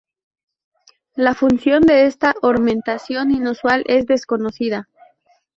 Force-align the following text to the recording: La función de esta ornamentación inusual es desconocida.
La 1.13 1.35
función 1.35 1.83
de 1.83 2.07
esta 2.07 2.33
ornamentación 2.41 3.29
inusual 3.29 3.83
es 3.85 4.07
desconocida. 4.07 4.89